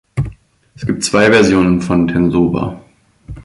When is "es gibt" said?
0.73-1.03